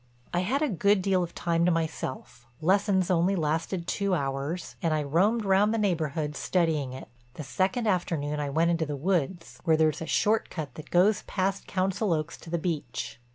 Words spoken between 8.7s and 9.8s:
into the woods, where